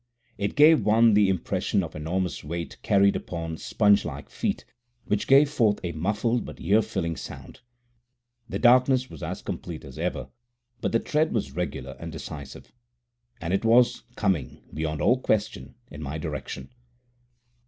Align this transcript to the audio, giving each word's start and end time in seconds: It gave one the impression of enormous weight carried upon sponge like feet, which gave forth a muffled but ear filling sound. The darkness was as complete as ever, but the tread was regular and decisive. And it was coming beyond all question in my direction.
It 0.39 0.55
gave 0.55 0.83
one 0.83 1.13
the 1.13 1.29
impression 1.29 1.83
of 1.83 1.95
enormous 1.95 2.43
weight 2.43 2.79
carried 2.81 3.15
upon 3.15 3.57
sponge 3.57 4.03
like 4.03 4.29
feet, 4.31 4.65
which 5.05 5.27
gave 5.27 5.47
forth 5.47 5.79
a 5.83 5.91
muffled 5.91 6.43
but 6.43 6.59
ear 6.59 6.81
filling 6.81 7.15
sound. 7.15 7.59
The 8.49 8.57
darkness 8.57 9.11
was 9.11 9.21
as 9.21 9.43
complete 9.43 9.85
as 9.85 9.99
ever, 9.99 10.29
but 10.81 10.91
the 10.91 10.99
tread 10.99 11.31
was 11.33 11.51
regular 11.55 11.95
and 11.99 12.11
decisive. 12.11 12.73
And 13.39 13.53
it 13.53 13.63
was 13.63 14.01
coming 14.15 14.63
beyond 14.73 15.03
all 15.03 15.19
question 15.19 15.75
in 15.91 16.01
my 16.01 16.17
direction. 16.17 16.69